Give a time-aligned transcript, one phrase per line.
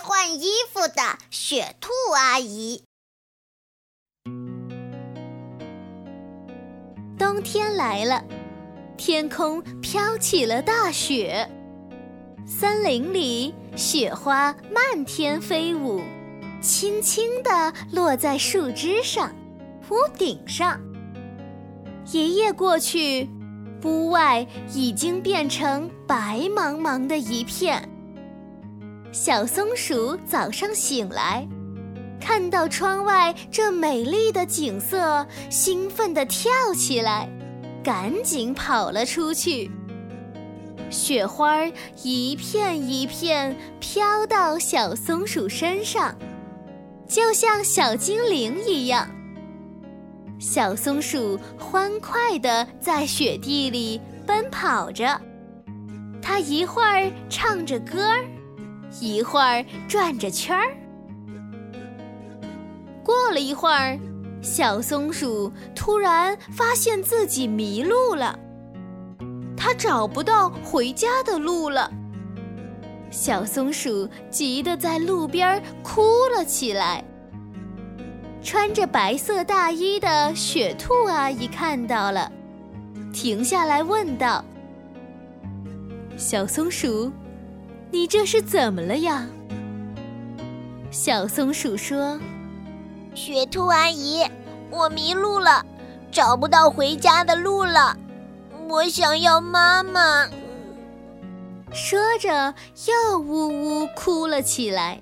[0.00, 2.82] 换衣服的雪兔阿姨。
[7.18, 8.24] 冬天来了，
[8.96, 11.48] 天空飘起了大雪，
[12.46, 16.00] 森林里雪花漫天飞舞，
[16.62, 19.34] 轻轻地落在树枝上、
[19.90, 20.80] 屋顶上。
[22.10, 23.28] 一夜过去，
[23.84, 27.88] 屋外已经变成白茫茫的一片。
[29.12, 31.46] 小松鼠早上醒来，
[32.20, 37.28] 看到窗外这美丽的景色，兴奋地跳起来，
[37.82, 39.68] 赶紧跑了出去。
[40.90, 41.64] 雪花
[42.02, 46.14] 一片一片飘到小松鼠身上，
[47.08, 49.08] 就像小精灵一样。
[50.38, 55.20] 小松鼠欢快地在雪地里奔跑着，
[56.22, 58.24] 它一会儿唱着歌儿，
[58.98, 60.74] 一会儿转着圈儿。
[63.04, 63.98] 过了一会儿，
[64.42, 68.38] 小松鼠突然发现自己迷路了，
[69.56, 71.90] 它找不到回家的路了。
[73.10, 76.02] 小松鼠急得在路边哭
[76.34, 77.04] 了起来。
[78.42, 82.30] 穿着白色大衣的雪兔阿姨看到了，
[83.12, 84.42] 停下来问道
[86.16, 87.12] ：“小松鼠，
[87.90, 89.26] 你这是怎么了呀？”
[90.90, 92.18] 小松鼠说
[93.14, 94.24] ：“雪兔阿姨，
[94.70, 95.64] 我迷路了，
[96.10, 97.96] 找不到回家的路了，
[98.68, 100.28] 我想要妈妈。”
[101.72, 102.52] 说着，
[102.88, 105.00] 又呜呜哭了起来。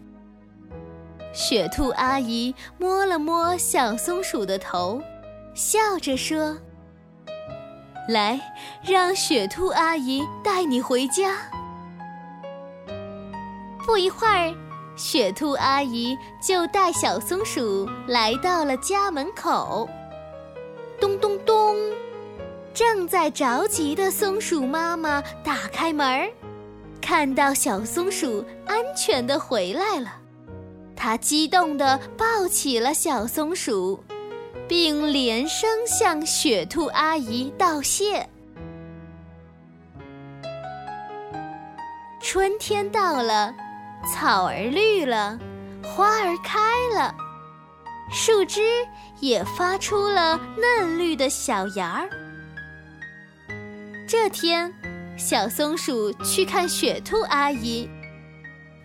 [1.32, 5.00] 雪兔阿姨摸了摸小松鼠的头，
[5.54, 6.58] 笑着说
[8.08, 8.38] ：“来，
[8.82, 11.36] 让雪兔阿姨带你回家。”
[13.88, 14.54] 不一会儿，
[14.96, 19.88] 雪兔阿姨就带小松鼠来到了家门口。
[21.00, 21.74] 咚咚咚！
[22.74, 26.30] 正在着急的松鼠妈妈打开门，
[27.00, 30.12] 看到小松鼠安全的回来了。
[30.94, 34.04] 他激动地抱起了小松鼠，
[34.68, 38.28] 并连声向雪兔阿姨道谢。
[42.20, 43.54] 春天到了，
[44.06, 45.38] 草儿绿了，
[45.82, 46.58] 花儿开
[46.96, 47.14] 了，
[48.10, 48.60] 树枝
[49.20, 52.08] 也发出了嫩绿的小芽儿。
[54.06, 54.72] 这天，
[55.16, 57.88] 小松鼠去看雪兔阿姨。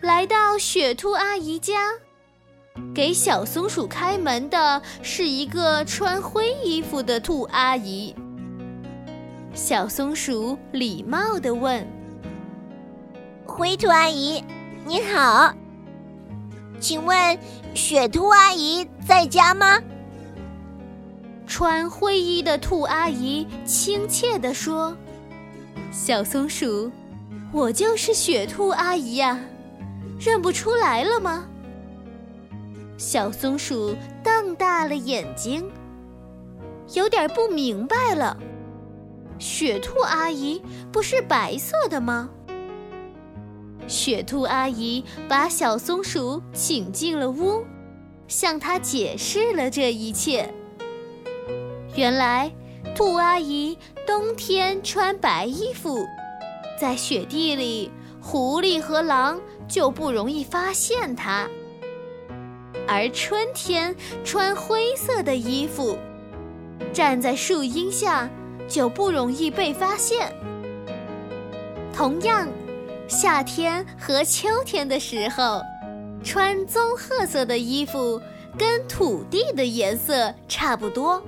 [0.02, 1.92] 来到雪兔阿姨家，
[2.94, 8.14] 给小松鼠开门的是一个穿灰衣服的兔阿姨。
[9.54, 11.88] 小松鼠礼貌地问
[13.48, 14.44] ：“灰兔阿姨，
[14.86, 15.54] 你好，
[16.80, 17.40] 请问
[17.74, 19.80] 雪兔阿姨在家吗？”
[21.48, 24.96] 穿灰衣的兔阿姨亲切地说
[25.92, 26.92] ：“小松鼠，
[27.52, 29.40] 我就是雪兔阿姨呀。”
[30.20, 31.46] 认不出来了吗？
[32.98, 35.70] 小松鼠瞪大了眼睛，
[36.94, 38.38] 有点不明白了。
[39.40, 40.62] 雪兔阿姨
[40.92, 42.30] 不是白色的吗？
[43.88, 47.64] 雪兔阿姨把小松鼠请进了屋，
[48.28, 50.54] 向他解释了这一切。
[51.96, 52.52] 原来，
[52.96, 56.06] 兔阿姨冬天穿白衣服，
[56.80, 57.92] 在雪地里。
[58.26, 61.46] 狐狸和狼就不容易发现它，
[62.88, 63.94] 而春天
[64.24, 65.98] 穿灰色的衣服，
[66.94, 68.30] 站在树荫下
[68.66, 70.34] 就不容易被发现。
[71.94, 72.48] 同样，
[73.14, 75.62] 夏天和秋天的时候，
[76.24, 78.20] 穿棕褐色的衣服
[78.58, 81.24] 跟土地的颜色差不多，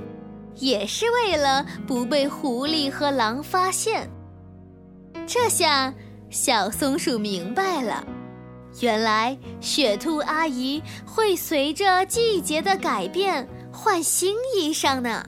[0.55, 4.09] 也是为了不被狐狸和狼发现。
[5.27, 5.93] 这下。
[6.31, 8.03] 小松鼠明白了，
[8.81, 15.23] 原来雪兔阿姨会随着季节的改变换新衣裳呢。